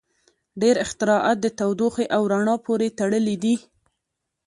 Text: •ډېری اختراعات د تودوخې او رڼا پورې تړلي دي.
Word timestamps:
•ډېری 0.61 0.81
اختراعات 0.85 1.37
د 1.41 1.47
تودوخې 1.59 2.05
او 2.15 2.21
رڼا 2.31 2.55
پورې 2.65 2.87
تړلي 2.99 3.35
دي. 3.43 3.55